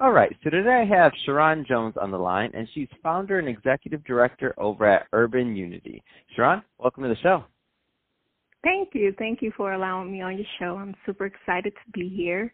All 0.00 0.10
right, 0.10 0.34
so 0.42 0.50
today 0.50 0.84
I 0.90 0.96
have 0.96 1.12
Sharon 1.24 1.64
Jones 1.68 1.94
on 2.00 2.10
the 2.10 2.18
line, 2.18 2.50
and 2.52 2.68
she's 2.74 2.88
founder 3.00 3.38
and 3.38 3.48
executive 3.48 4.04
director 4.04 4.52
over 4.58 4.84
at 4.86 5.06
Urban 5.12 5.54
Unity. 5.54 6.02
Sharon, 6.34 6.62
welcome 6.78 7.04
to 7.04 7.08
the 7.08 7.16
show. 7.22 7.44
Thank 8.64 8.88
you. 8.94 9.14
Thank 9.18 9.40
you 9.40 9.52
for 9.56 9.74
allowing 9.74 10.10
me 10.10 10.20
on 10.20 10.36
your 10.36 10.46
show. 10.58 10.76
I'm 10.78 10.96
super 11.06 11.26
excited 11.26 11.72
to 11.72 11.92
be 11.92 12.08
here. 12.08 12.52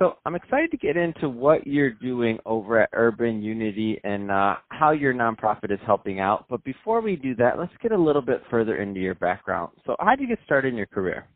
So 0.00 0.16
I'm 0.26 0.34
excited 0.34 0.72
to 0.72 0.76
get 0.76 0.96
into 0.96 1.28
what 1.28 1.68
you're 1.68 1.92
doing 1.92 2.38
over 2.44 2.80
at 2.80 2.88
Urban 2.94 3.40
Unity 3.40 4.00
and 4.02 4.28
uh, 4.32 4.56
how 4.70 4.90
your 4.90 5.14
nonprofit 5.14 5.70
is 5.70 5.78
helping 5.86 6.18
out. 6.18 6.46
But 6.50 6.64
before 6.64 7.00
we 7.00 7.14
do 7.14 7.36
that, 7.36 7.60
let's 7.60 7.72
get 7.80 7.92
a 7.92 7.98
little 7.98 8.22
bit 8.22 8.42
further 8.50 8.82
into 8.82 8.98
your 8.98 9.14
background. 9.14 9.70
So 9.86 9.94
how 10.00 10.16
did 10.16 10.22
you 10.22 10.28
get 10.28 10.44
started 10.46 10.72
in 10.72 10.76
your 10.76 10.86
career? 10.86 11.28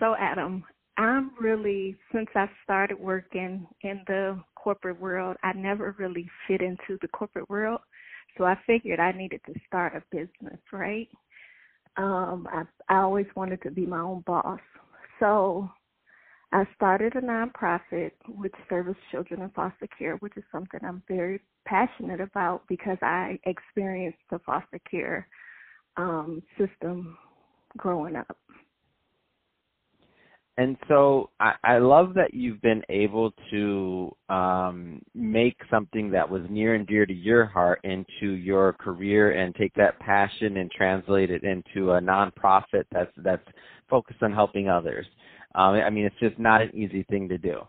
So 0.00 0.16
Adam, 0.18 0.64
I'm 1.00 1.30
really, 1.40 1.96
since 2.12 2.28
I 2.34 2.46
started 2.62 3.00
working 3.00 3.66
in 3.80 4.02
the 4.06 4.38
corporate 4.54 5.00
world, 5.00 5.38
I 5.42 5.54
never 5.54 5.94
really 5.98 6.28
fit 6.46 6.60
into 6.60 6.98
the 7.00 7.08
corporate 7.08 7.48
world. 7.48 7.80
So 8.36 8.44
I 8.44 8.54
figured 8.66 9.00
I 9.00 9.12
needed 9.12 9.40
to 9.46 9.54
start 9.66 9.94
a 9.96 10.02
business, 10.14 10.60
right? 10.70 11.08
Um, 11.96 12.46
I, 12.52 12.64
I 12.94 12.98
always 12.98 13.24
wanted 13.34 13.62
to 13.62 13.70
be 13.70 13.86
my 13.86 14.00
own 14.00 14.22
boss. 14.26 14.60
So 15.20 15.70
I 16.52 16.64
started 16.76 17.14
a 17.16 17.22
nonprofit 17.22 18.10
which 18.28 18.52
serves 18.68 18.94
children 19.10 19.40
in 19.40 19.48
foster 19.50 19.88
care, 19.98 20.16
which 20.16 20.36
is 20.36 20.44
something 20.52 20.80
I'm 20.84 21.02
very 21.08 21.40
passionate 21.64 22.20
about 22.20 22.64
because 22.68 22.98
I 23.00 23.38
experienced 23.46 24.18
the 24.30 24.38
foster 24.40 24.80
care 24.90 25.26
um, 25.96 26.42
system 26.58 27.16
growing 27.78 28.16
up. 28.16 28.36
And 30.60 30.76
so 30.88 31.30
I, 31.40 31.54
I 31.64 31.78
love 31.78 32.12
that 32.16 32.34
you've 32.34 32.60
been 32.60 32.82
able 32.90 33.32
to 33.50 34.14
um, 34.28 35.00
make 35.14 35.56
something 35.70 36.10
that 36.10 36.28
was 36.28 36.42
near 36.50 36.74
and 36.74 36.86
dear 36.86 37.06
to 37.06 37.14
your 37.14 37.46
heart 37.46 37.80
into 37.82 38.32
your 38.32 38.74
career 38.74 39.30
and 39.30 39.54
take 39.54 39.72
that 39.76 39.98
passion 40.00 40.58
and 40.58 40.70
translate 40.70 41.30
it 41.30 41.44
into 41.44 41.92
a 41.92 42.00
nonprofit 42.02 42.84
that's 42.92 43.10
that's 43.24 43.48
focused 43.88 44.22
on 44.22 44.34
helping 44.34 44.68
others. 44.68 45.06
Um, 45.54 45.76
I 45.76 45.88
mean, 45.88 46.04
it's 46.04 46.20
just 46.20 46.38
not 46.38 46.60
an 46.60 46.76
easy 46.76 47.04
thing 47.04 47.26
to 47.30 47.38
do. 47.38 47.60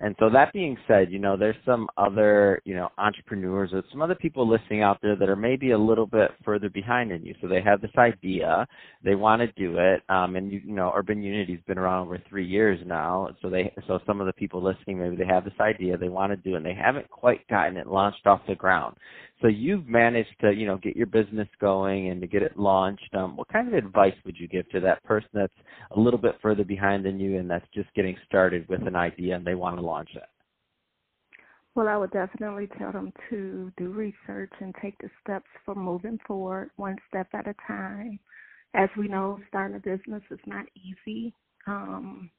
And 0.00 0.14
so 0.20 0.30
that 0.30 0.52
being 0.52 0.76
said, 0.86 1.10
you 1.10 1.18
know, 1.18 1.36
there's 1.36 1.56
some 1.66 1.88
other, 1.96 2.62
you 2.64 2.74
know, 2.74 2.88
entrepreneurs 2.98 3.70
or 3.72 3.82
some 3.90 4.00
other 4.00 4.14
people 4.14 4.48
listening 4.48 4.80
out 4.80 4.98
there 5.02 5.16
that 5.16 5.28
are 5.28 5.36
maybe 5.36 5.72
a 5.72 5.78
little 5.78 6.06
bit 6.06 6.30
further 6.44 6.70
behind 6.70 7.10
than 7.10 7.24
you. 7.24 7.34
So 7.40 7.48
they 7.48 7.60
have 7.62 7.80
this 7.80 7.90
idea, 7.98 8.66
they 9.02 9.16
want 9.16 9.40
to 9.42 9.48
do 9.52 9.78
it, 9.78 10.02
um, 10.08 10.36
and 10.36 10.52
you, 10.52 10.60
you 10.64 10.74
know, 10.74 10.92
Urban 10.94 11.20
Unity's 11.20 11.58
been 11.66 11.78
around 11.78 12.06
over 12.06 12.22
three 12.28 12.46
years 12.46 12.78
now. 12.86 13.28
So 13.42 13.50
they, 13.50 13.72
so 13.88 13.98
some 14.06 14.20
of 14.20 14.28
the 14.28 14.32
people 14.34 14.62
listening, 14.62 15.00
maybe 15.00 15.16
they 15.16 15.26
have 15.26 15.44
this 15.44 15.58
idea, 15.60 15.96
they 15.96 16.08
want 16.08 16.30
to 16.30 16.36
do, 16.36 16.54
it, 16.54 16.58
and 16.58 16.66
they 16.66 16.74
haven't 16.74 17.10
quite 17.10 17.46
gotten 17.48 17.76
it 17.76 17.88
launched 17.88 18.24
off 18.26 18.40
the 18.46 18.54
ground. 18.54 18.96
So 19.40 19.46
you've 19.46 19.86
managed 19.86 20.34
to, 20.40 20.52
you 20.52 20.66
know, 20.66 20.78
get 20.78 20.96
your 20.96 21.06
business 21.06 21.48
going 21.60 22.08
and 22.08 22.20
to 22.20 22.26
get 22.26 22.42
it 22.42 22.58
launched. 22.58 23.14
Um, 23.14 23.36
what 23.36 23.48
kind 23.48 23.68
of 23.68 23.74
advice 23.74 24.14
would 24.24 24.36
you 24.36 24.48
give 24.48 24.68
to 24.70 24.80
that 24.80 25.02
person 25.04 25.28
that's 25.32 25.52
a 25.92 26.00
little 26.00 26.18
bit 26.18 26.38
further 26.42 26.64
behind 26.64 27.04
than 27.04 27.20
you 27.20 27.38
and 27.38 27.48
that's 27.48 27.66
just 27.72 27.92
getting 27.94 28.16
started 28.26 28.68
with 28.68 28.84
an 28.86 28.96
idea 28.96 29.36
and 29.36 29.46
they 29.46 29.54
want 29.54 29.76
to 29.76 29.82
launch 29.82 30.10
it? 30.14 30.24
Well, 31.74 31.86
I 31.86 31.96
would 31.96 32.10
definitely 32.10 32.68
tell 32.76 32.90
them 32.90 33.12
to 33.30 33.72
do 33.76 33.90
research 33.90 34.50
and 34.58 34.74
take 34.82 34.98
the 34.98 35.10
steps 35.22 35.46
for 35.64 35.76
moving 35.76 36.18
forward 36.26 36.70
one 36.74 36.96
step 37.08 37.28
at 37.34 37.46
a 37.46 37.54
time. 37.68 38.18
As 38.74 38.88
we 38.98 39.06
know, 39.06 39.38
starting 39.48 39.76
a 39.76 39.78
business 39.78 40.22
is 40.32 40.40
not 40.46 40.66
easy. 40.74 41.32
Um, 41.68 42.30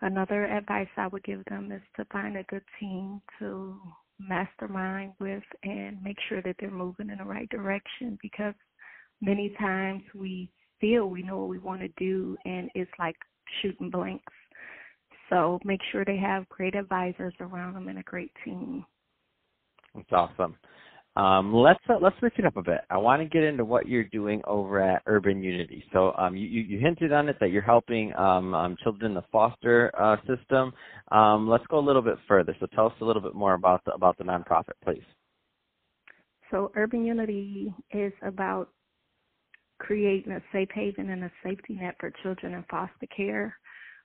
another 0.00 0.46
advice 0.46 0.88
I 0.96 1.06
would 1.06 1.22
give 1.22 1.44
them 1.44 1.70
is 1.70 1.82
to 1.96 2.04
find 2.06 2.36
a 2.36 2.42
good 2.44 2.64
team 2.80 3.22
to 3.38 3.80
mastermind 4.28 5.12
with 5.20 5.42
and 5.64 6.02
make 6.02 6.16
sure 6.28 6.42
that 6.42 6.56
they're 6.58 6.70
moving 6.70 7.10
in 7.10 7.18
the 7.18 7.24
right 7.24 7.48
direction 7.50 8.18
because 8.22 8.54
many 9.20 9.54
times 9.58 10.02
we 10.14 10.50
feel 10.80 11.06
we 11.06 11.22
know 11.22 11.38
what 11.38 11.48
we 11.48 11.58
want 11.58 11.80
to 11.80 11.88
do 11.96 12.36
and 12.44 12.70
it's 12.74 12.90
like 12.98 13.16
shooting 13.60 13.90
blanks. 13.90 14.32
So 15.30 15.58
make 15.64 15.80
sure 15.90 16.04
they 16.04 16.18
have 16.18 16.48
great 16.48 16.74
advisors 16.74 17.34
around 17.40 17.74
them 17.74 17.88
and 17.88 17.98
a 17.98 18.02
great 18.02 18.32
team. 18.44 18.84
That's 19.94 20.12
awesome. 20.12 20.56
Um, 21.14 21.52
let's 21.52 21.80
uh, 21.90 21.98
let's 22.00 22.18
switch 22.20 22.32
it 22.38 22.46
up 22.46 22.56
a 22.56 22.62
bit. 22.62 22.80
I 22.88 22.96
want 22.96 23.20
to 23.20 23.28
get 23.28 23.42
into 23.42 23.66
what 23.66 23.86
you're 23.86 24.04
doing 24.04 24.40
over 24.46 24.80
at 24.80 25.02
Urban 25.06 25.42
Unity. 25.42 25.84
So 25.92 26.14
um, 26.16 26.34
you, 26.34 26.46
you 26.46 26.78
hinted 26.78 27.12
on 27.12 27.28
it 27.28 27.36
that 27.40 27.50
you're 27.50 27.60
helping 27.60 28.14
um, 28.16 28.54
um, 28.54 28.76
children 28.82 29.10
in 29.10 29.14
the 29.14 29.24
foster 29.30 29.90
uh, 29.98 30.16
system. 30.26 30.72
Um, 31.10 31.48
let's 31.48 31.66
go 31.68 31.78
a 31.78 31.84
little 31.84 32.00
bit 32.00 32.16
further. 32.26 32.56
So 32.60 32.66
tell 32.74 32.86
us 32.86 32.94
a 33.02 33.04
little 33.04 33.20
bit 33.20 33.34
more 33.34 33.52
about 33.52 33.84
the, 33.84 33.92
about 33.92 34.16
the 34.16 34.24
nonprofit, 34.24 34.72
please. 34.82 35.02
So 36.50 36.72
Urban 36.76 37.04
Unity 37.04 37.74
is 37.90 38.12
about 38.22 38.70
creating 39.80 40.32
a 40.32 40.40
safe 40.50 40.68
haven 40.74 41.10
and 41.10 41.24
a 41.24 41.32
safety 41.44 41.74
net 41.74 41.96
for 42.00 42.10
children 42.22 42.54
in 42.54 42.64
foster 42.70 43.06
care. 43.14 43.54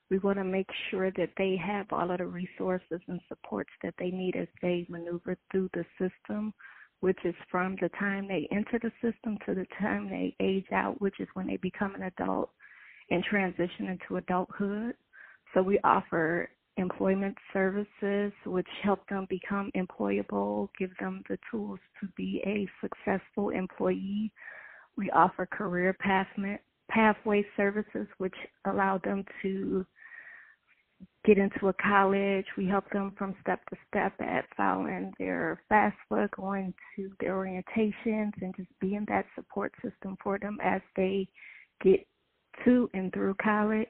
We 0.10 0.18
want 0.20 0.40
to 0.40 0.44
make 0.44 0.70
sure 0.90 1.12
that 1.12 1.30
they 1.38 1.58
have 1.66 1.86
all 1.92 2.12
of 2.12 2.18
the 2.18 2.26
resources 2.26 3.00
and 3.08 3.22
supports 3.30 3.70
that 3.84 3.94
they 3.98 4.10
need 4.10 4.36
as 4.36 4.48
they 4.62 4.86
maneuver 4.90 5.38
through 5.52 5.70
the 5.74 5.86
system 6.00 6.54
which 7.02 7.20
is 7.26 7.36
from 7.52 7.76
the 7.82 7.90
time 8.00 8.28
they 8.28 8.48
enter 8.52 8.80
the 8.82 8.92
system 9.02 9.38
to 9.46 9.54
the 9.54 9.66
time 9.80 10.10
they 10.10 10.36
age 10.40 10.66
out, 10.72 11.00
which 11.00 11.20
is 11.20 11.28
when 11.34 11.48
they 11.48 11.58
become 11.58 11.96
an 11.96 12.04
adult 12.04 12.50
and 13.10 13.24
transition 13.24 13.88
into 13.88 14.18
adulthood. 14.18 14.96
So 15.54 15.62
we 15.62 15.80
offer 15.84 16.50
employment 16.78 17.36
services 17.54 18.32
which 18.46 18.68
help 18.84 19.08
them 19.10 19.26
become 19.30 19.72
employable, 19.76 20.70
give 20.78 20.92
them 21.00 21.24
the 21.30 21.38
tools 21.50 21.80
to 22.00 22.08
be 22.16 22.42
a 22.46 22.68
successful 22.82 23.50
employee. 23.50 24.32
We 24.98 25.10
offer 25.12 25.46
career 25.46 25.96
pathway 26.00 27.46
services 27.56 28.08
which 28.18 28.36
allow 28.66 29.00
them 29.04 29.24
to 29.42 29.86
get 31.28 31.38
into 31.38 31.68
a 31.68 31.74
college. 31.74 32.46
We 32.58 32.68
help 32.68 32.90
them 32.92 33.12
from 33.18 33.36
step 33.42 33.60
to 33.70 33.76
step 33.90 34.14
at 34.22 34.46
following 34.56 35.14
their 35.20 35.62
FAFSA, 35.70 36.32
going 36.32 36.74
to 36.96 37.12
their 37.20 37.34
orientations, 37.34 38.32
and 38.42 38.56
just 38.56 38.70
being 38.80 39.06
that 39.10 39.26
support 39.36 39.74
system 39.84 40.16
for 40.24 40.40
them 40.40 40.58
as 40.64 40.82
they 40.96 41.28
get 41.84 42.08
to 42.64 42.90
and 42.94 43.12
through 43.12 43.36
college. 43.44 43.90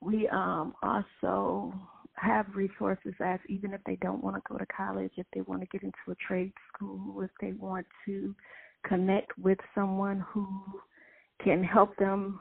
We 0.00 0.28
um, 0.28 0.72
also 0.82 1.74
have 2.14 2.46
resources 2.54 3.12
as 3.22 3.38
even 3.50 3.74
if 3.74 3.82
they 3.84 3.96
don't 3.96 4.24
want 4.24 4.36
to 4.36 4.42
go 4.50 4.56
to 4.56 4.66
college, 4.74 5.12
if 5.18 5.26
they 5.34 5.42
want 5.42 5.60
to 5.60 5.66
get 5.66 5.82
into 5.82 5.98
a 6.10 6.14
trade 6.26 6.52
school, 6.72 7.20
if 7.20 7.30
they 7.42 7.52
want 7.52 7.86
to 8.06 8.34
connect 8.86 9.36
with 9.38 9.58
someone 9.74 10.24
who 10.32 10.48
can 11.44 11.62
help 11.62 11.94
them 11.96 12.40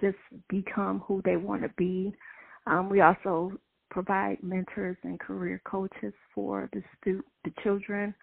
just 0.00 0.16
become 0.48 1.04
who 1.06 1.22
they 1.24 1.36
want 1.36 1.62
to 1.62 1.70
be 1.76 2.12
um, 2.66 2.88
we 2.88 3.00
also 3.00 3.52
provide 3.90 4.42
mentors 4.42 4.96
and 5.04 5.20
career 5.20 5.60
coaches 5.64 6.12
for 6.34 6.68
the 6.72 6.82
stu- 7.00 7.24
the 7.44 7.52
children. 7.62 8.14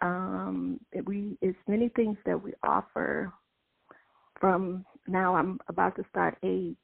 Um, 0.00 0.80
we 1.04 1.38
it's 1.40 1.58
many 1.66 1.88
things 1.90 2.16
that 2.26 2.40
we 2.40 2.52
offer. 2.62 3.32
From 4.40 4.84
now, 5.06 5.34
I'm 5.34 5.58
about 5.68 5.96
to 5.96 6.04
start 6.10 6.36
a 6.44 6.74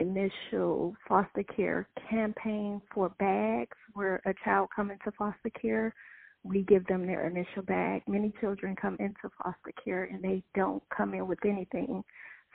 initial 0.00 0.94
foster 1.08 1.42
care 1.42 1.88
campaign 2.08 2.80
for 2.92 3.10
bags 3.18 3.76
where 3.94 4.20
a 4.26 4.34
child 4.44 4.68
come 4.74 4.90
into 4.90 5.10
foster 5.16 5.50
care 5.60 5.94
we 6.42 6.62
give 6.62 6.86
them 6.86 7.06
their 7.06 7.26
initial 7.26 7.62
bag 7.62 8.02
many 8.08 8.32
children 8.40 8.74
come 8.80 8.96
into 8.98 9.28
foster 9.42 9.72
care 9.84 10.04
and 10.04 10.22
they 10.22 10.42
don't 10.54 10.82
come 10.96 11.12
in 11.12 11.26
with 11.26 11.38
anything 11.44 12.02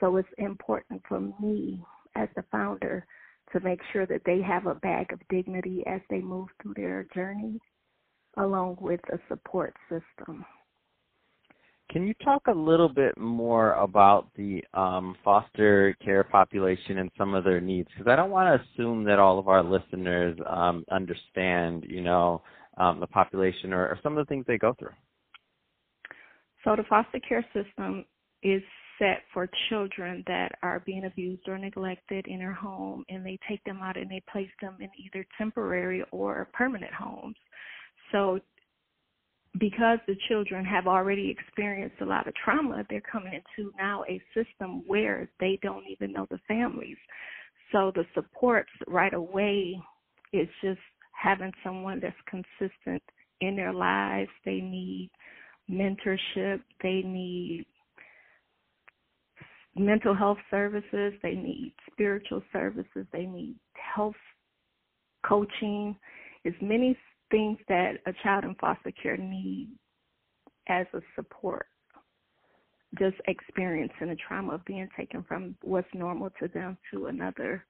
so 0.00 0.16
it's 0.16 0.28
important 0.38 1.00
for 1.08 1.20
me 1.40 1.80
as 2.16 2.28
the 2.34 2.42
founder 2.50 3.06
to 3.56 3.64
make 3.64 3.80
sure 3.92 4.06
that 4.06 4.22
they 4.26 4.40
have 4.42 4.66
a 4.66 4.74
bag 4.74 5.12
of 5.12 5.20
dignity 5.30 5.82
as 5.86 6.00
they 6.10 6.20
move 6.20 6.48
through 6.60 6.74
their 6.76 7.06
journey, 7.14 7.58
along 8.36 8.76
with 8.80 9.00
a 9.12 9.18
support 9.28 9.74
system. 9.88 10.44
Can 11.90 12.06
you 12.06 12.14
talk 12.24 12.42
a 12.48 12.52
little 12.52 12.88
bit 12.88 13.16
more 13.16 13.74
about 13.74 14.26
the 14.34 14.62
um, 14.74 15.16
foster 15.24 15.96
care 16.04 16.24
population 16.24 16.98
and 16.98 17.10
some 17.16 17.32
of 17.32 17.44
their 17.44 17.60
needs? 17.60 17.88
Because 17.96 18.10
I 18.10 18.16
don't 18.16 18.30
want 18.30 18.60
to 18.60 18.68
assume 18.68 19.04
that 19.04 19.18
all 19.18 19.38
of 19.38 19.46
our 19.46 19.62
listeners 19.62 20.36
um, 20.48 20.84
understand, 20.90 21.84
you 21.88 22.02
know, 22.02 22.42
um, 22.76 23.00
the 23.00 23.06
population 23.06 23.72
or, 23.72 23.86
or 23.86 23.98
some 24.02 24.18
of 24.18 24.26
the 24.26 24.28
things 24.28 24.44
they 24.46 24.58
go 24.58 24.74
through. 24.78 24.90
So 26.64 26.74
the 26.76 26.82
foster 26.88 27.20
care 27.20 27.46
system 27.54 28.04
is 28.42 28.62
set 28.98 29.22
for 29.32 29.48
children 29.68 30.24
that 30.26 30.52
are 30.62 30.82
being 30.86 31.04
abused 31.04 31.48
or 31.48 31.58
neglected 31.58 32.26
in 32.26 32.38
their 32.38 32.52
home, 32.52 33.04
and 33.08 33.24
they 33.24 33.38
take 33.48 33.62
them 33.64 33.80
out 33.82 33.96
and 33.96 34.10
they 34.10 34.22
place 34.30 34.50
them 34.60 34.76
in 34.80 34.88
either 34.98 35.26
temporary 35.36 36.04
or 36.12 36.48
permanent 36.52 36.92
homes. 36.92 37.36
So 38.12 38.40
because 39.58 39.98
the 40.06 40.16
children 40.28 40.64
have 40.64 40.86
already 40.86 41.30
experienced 41.30 42.00
a 42.00 42.04
lot 42.04 42.26
of 42.26 42.34
trauma, 42.34 42.84
they're 42.88 43.00
coming 43.00 43.32
into 43.32 43.72
now 43.78 44.04
a 44.08 44.20
system 44.34 44.82
where 44.86 45.28
they 45.40 45.58
don't 45.62 45.84
even 45.88 46.12
know 46.12 46.26
the 46.30 46.38
families. 46.46 46.96
So 47.72 47.92
the 47.94 48.04
supports 48.14 48.70
right 48.86 49.14
away 49.14 49.80
is 50.32 50.48
just 50.62 50.80
having 51.12 51.52
someone 51.64 52.00
that's 52.00 52.14
consistent 52.28 53.02
in 53.40 53.56
their 53.56 53.72
lives. 53.72 54.30
They 54.44 54.60
need 54.60 55.10
mentorship, 55.70 56.60
they 56.82 57.02
need 57.04 57.66
mental 59.78 60.14
health 60.14 60.38
services, 60.50 61.12
they 61.22 61.34
need 61.34 61.74
spiritual 61.90 62.42
services, 62.52 63.06
they 63.12 63.26
need 63.26 63.56
health 63.74 64.14
coaching, 65.26 65.96
as 66.44 66.52
many 66.60 66.96
things 67.30 67.58
that 67.68 67.94
a 68.06 68.12
child 68.22 68.44
in 68.44 68.54
foster 68.56 68.92
care 69.02 69.16
needs 69.16 69.70
as 70.68 70.86
a 70.94 71.00
support. 71.14 71.66
Just 72.98 73.16
experiencing 73.26 74.08
the 74.08 74.16
trauma 74.16 74.54
of 74.54 74.64
being 74.64 74.88
taken 74.96 75.24
from 75.24 75.56
what's 75.62 75.88
normal 75.92 76.30
to 76.40 76.48
them 76.48 76.78
to 76.92 77.06
another 77.06 77.64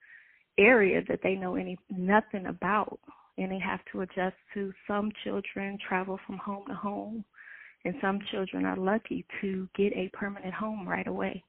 area 0.58 1.03
that 1.08 1.20
they 1.23 1.35
know 1.35 1.56
any 1.56 1.79
nothing 1.91 2.47
about. 2.47 2.99
And 3.38 3.50
they 3.50 3.58
have 3.58 3.81
to 3.93 4.03
adjust 4.03 4.37
to. 4.55 4.73
Some 4.87 5.11
children 5.25 5.79
travel 5.87 6.19
from 6.26 6.38
home 6.38 6.64
to 6.69 6.75
home 6.75 7.25
and 7.85 7.94
some 8.00 8.19
children 8.31 8.64
are 8.64 8.76
lucky 8.76 9.25
to 9.41 9.69
get 9.76 9.93
a 9.94 10.11
permanent 10.12 10.55
home 10.55 10.88
right 10.88 11.06
away 11.06 11.44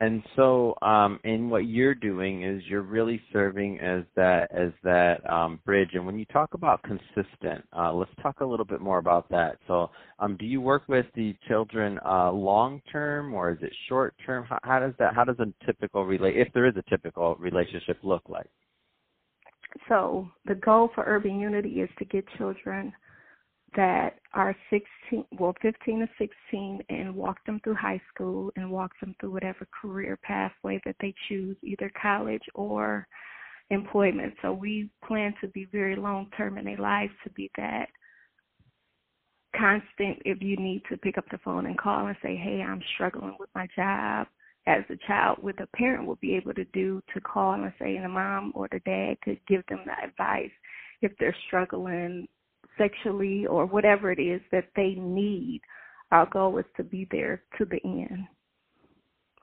and 0.00 0.22
so 0.36 0.76
um, 0.82 1.18
in 1.24 1.50
what 1.50 1.66
you're 1.66 1.94
doing 1.94 2.44
is 2.44 2.62
you're 2.68 2.82
really 2.82 3.20
serving 3.32 3.80
as 3.80 4.04
that 4.14 4.48
as 4.54 4.70
that 4.84 5.28
um, 5.28 5.58
bridge. 5.64 5.90
And 5.94 6.06
when 6.06 6.18
you 6.18 6.24
talk 6.26 6.54
about 6.54 6.82
consistent 6.84 7.64
uh, 7.76 7.92
let's 7.92 8.10
talk 8.22 8.40
a 8.40 8.44
little 8.44 8.64
bit 8.64 8.80
more 8.80 8.98
about 8.98 9.28
that. 9.30 9.58
So 9.66 9.90
um, 10.20 10.36
do 10.36 10.46
you 10.46 10.60
work 10.60 10.82
with 10.86 11.06
the 11.16 11.34
children 11.48 11.98
uh, 12.06 12.30
long 12.30 12.80
term 12.92 13.34
or 13.34 13.50
is 13.50 13.58
it 13.60 13.72
short 13.88 14.14
term? 14.24 14.44
How, 14.48 14.58
how, 14.62 14.78
does 14.78 14.94
that 15.00 15.14
how 15.14 15.24
does 15.24 15.38
a 15.40 15.52
typical 15.66 16.04
relate 16.04 16.36
if 16.36 16.52
there 16.52 16.66
is 16.66 16.74
a 16.76 16.88
typical 16.88 17.34
relationship 17.36 17.98
look 18.04 18.22
like? 18.28 18.50
So 19.88 20.28
the 20.44 20.54
goal 20.54 20.90
for 20.94 21.04
urban 21.06 21.40
unity 21.40 21.80
is 21.80 21.90
to 21.98 22.04
get 22.04 22.24
children 22.36 22.92
that 23.76 24.17
are 24.34 24.54
16, 24.70 25.24
well, 25.38 25.54
15 25.62 26.00
to 26.00 26.08
16, 26.18 26.80
and 26.90 27.14
walk 27.14 27.38
them 27.46 27.60
through 27.64 27.74
high 27.74 28.00
school 28.12 28.52
and 28.56 28.70
walk 28.70 28.92
them 29.00 29.14
through 29.20 29.32
whatever 29.32 29.66
career 29.80 30.18
pathway 30.22 30.80
that 30.84 30.96
they 31.00 31.14
choose, 31.28 31.56
either 31.62 31.90
college 32.00 32.42
or 32.54 33.06
employment. 33.70 34.34
So 34.42 34.52
we 34.52 34.90
plan 35.06 35.34
to 35.40 35.48
be 35.48 35.66
very 35.72 35.96
long 35.96 36.30
term 36.36 36.58
in 36.58 36.64
their 36.64 36.76
lives 36.76 37.12
to 37.24 37.30
be 37.30 37.50
that 37.56 37.88
constant 39.56 40.20
if 40.24 40.42
you 40.42 40.56
need 40.56 40.82
to 40.90 40.96
pick 40.98 41.18
up 41.18 41.24
the 41.30 41.38
phone 41.38 41.66
and 41.66 41.78
call 41.78 42.06
and 42.06 42.16
say, 42.22 42.36
Hey, 42.36 42.62
I'm 42.62 42.82
struggling 42.94 43.36
with 43.38 43.48
my 43.54 43.66
job 43.74 44.26
as 44.66 44.84
a 44.90 45.06
child 45.06 45.38
with 45.42 45.58
a 45.60 45.76
parent 45.76 46.06
will 46.06 46.16
be 46.16 46.36
able 46.36 46.52
to 46.52 46.64
do 46.66 47.00
to 47.14 47.20
call 47.20 47.54
and 47.54 47.72
say 47.78 47.98
the 47.98 48.08
mom 48.08 48.52
or 48.54 48.68
the 48.70 48.80
dad 48.80 49.16
could 49.22 49.40
give 49.48 49.62
them 49.68 49.80
the 49.86 50.04
advice 50.06 50.50
if 51.00 51.12
they're 51.18 51.36
struggling 51.46 52.28
sexually 52.78 53.46
or 53.46 53.66
whatever 53.66 54.10
it 54.12 54.20
is 54.20 54.40
that 54.52 54.68
they 54.76 54.94
need. 54.96 55.60
Our 56.10 56.26
goal 56.26 56.58
is 56.58 56.64
to 56.76 56.84
be 56.84 57.06
there 57.10 57.42
to 57.58 57.64
the 57.64 57.80
end. 57.84 58.26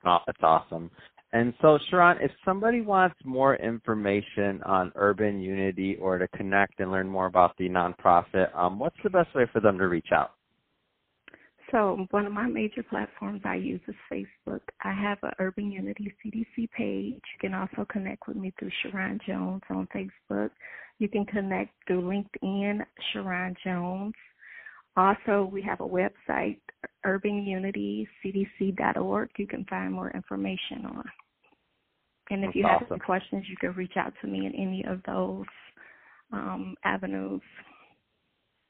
Oh, 0.05 0.19
that's 0.25 0.41
awesome. 0.41 0.89
And 1.33 1.53
so, 1.61 1.77
Sharon, 1.89 2.17
if 2.21 2.31
somebody 2.45 2.81
wants 2.81 3.17
more 3.25 3.55
information 3.57 4.63
on 4.63 4.91
Urban 4.95 5.41
Unity 5.41 5.97
or 5.99 6.17
to 6.17 6.27
connect 6.29 6.79
and 6.79 6.91
learn 6.91 7.09
more 7.09 7.25
about 7.25 7.57
the 7.57 7.67
nonprofit, 7.67 8.55
um, 8.55 8.79
what's 8.79 8.95
the 9.03 9.09
best 9.09 9.35
way 9.35 9.45
for 9.51 9.59
them 9.59 9.77
to 9.77 9.87
reach 9.87 10.07
out? 10.13 10.34
So, 11.71 12.05
one 12.11 12.25
of 12.25 12.31
my 12.31 12.47
major 12.47 12.83
platforms 12.83 13.41
I 13.43 13.55
use 13.55 13.81
is 13.87 13.95
Facebook. 14.11 14.61
I 14.83 14.93
have 14.93 15.17
an 15.23 15.31
Urban 15.39 15.71
Unity 15.71 16.13
CDC 16.23 16.69
page. 16.71 17.15
You 17.15 17.39
can 17.41 17.55
also 17.55 17.85
connect 17.89 18.27
with 18.27 18.37
me 18.37 18.53
through 18.59 18.69
Sharon 18.83 19.19
Jones 19.25 19.63
on 19.69 19.87
Facebook. 19.87 20.51
You 20.99 21.09
can 21.09 21.25
connect 21.25 21.73
through 21.87 22.03
LinkedIn, 22.03 22.85
Sharon 23.11 23.55
Jones. 23.63 24.13
Also, 24.95 25.49
we 25.51 25.63
have 25.63 25.81
a 25.81 25.87
website, 25.87 26.59
urbanunitycdc.org. 27.05 29.29
You 29.37 29.47
can 29.47 29.65
find 29.65 29.91
more 29.91 30.11
information 30.11 30.85
on. 30.85 31.03
And 32.29 32.43
if 32.43 32.47
That's 32.47 32.55
you 32.55 32.63
have 32.63 32.83
awesome. 32.83 32.93
any 32.93 33.01
questions, 33.01 33.45
you 33.49 33.57
can 33.57 33.73
reach 33.73 33.97
out 33.97 34.13
to 34.21 34.27
me 34.27 34.45
in 34.45 34.55
any 34.55 34.85
of 34.85 35.01
those 35.05 35.45
um, 36.31 36.75
avenues. 36.83 37.41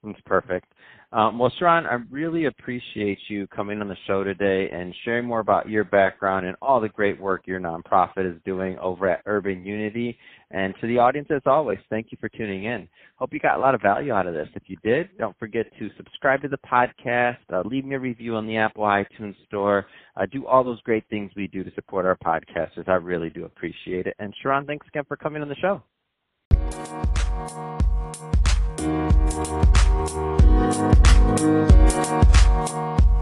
That's 0.05 0.21
perfect. 0.25 0.71
Um, 1.11 1.39
well, 1.39 1.51
Sharon, 1.57 1.85
I 1.85 1.97
really 2.11 2.45
appreciate 2.45 3.17
you 3.27 3.47
coming 3.47 3.79
on 3.81 3.87
the 3.87 3.95
show 4.05 4.23
today 4.23 4.69
and 4.71 4.93
sharing 5.03 5.25
more 5.25 5.39
about 5.39 5.69
your 5.69 5.83
background 5.83 6.45
and 6.45 6.55
all 6.61 6.79
the 6.81 6.89
great 6.89 7.19
work 7.19 7.47
your 7.47 7.59
nonprofit 7.59 8.29
is 8.29 8.39
doing 8.45 8.77
over 8.79 9.09
at 9.09 9.21
Urban 9.25 9.65
Unity. 9.65 10.17
And 10.51 10.73
to 10.81 10.87
the 10.87 10.99
audience, 10.99 11.29
as 11.33 11.41
always, 11.45 11.79
thank 11.89 12.07
you 12.11 12.17
for 12.19 12.29
tuning 12.29 12.65
in. 12.65 12.87
Hope 13.15 13.33
you 13.33 13.39
got 13.39 13.57
a 13.57 13.61
lot 13.61 13.73
of 13.73 13.81
value 13.81 14.11
out 14.11 14.27
of 14.27 14.33
this. 14.33 14.49
If 14.55 14.63
you 14.67 14.77
did, 14.83 15.09
don't 15.17 15.37
forget 15.39 15.65
to 15.79 15.89
subscribe 15.97 16.41
to 16.41 16.49
the 16.49 16.59
podcast, 16.69 17.37
uh, 17.51 17.61
leave 17.65 17.85
me 17.85 17.95
a 17.95 17.99
review 17.99 18.35
on 18.35 18.45
the 18.45 18.57
Apple 18.57 18.83
iTunes 18.83 19.35
Store, 19.47 19.87
uh, 20.17 20.25
do 20.31 20.45
all 20.45 20.63
those 20.63 20.81
great 20.81 21.05
things 21.09 21.31
we 21.35 21.47
do 21.47 21.63
to 21.63 21.73
support 21.75 22.05
our 22.05 22.17
podcasters. 22.17 22.87
I 22.87 22.95
really 22.95 23.29
do 23.29 23.45
appreciate 23.45 24.05
it. 24.05 24.15
And 24.19 24.33
Sharon, 24.43 24.65
thanks 24.65 24.87
again 24.87 25.03
for 25.07 25.17
coming 25.17 25.41
on 25.41 25.49
the 25.49 25.55
show. 25.55 25.81
We'll 28.85 28.93
be 28.93 29.35
right. 31.37 33.14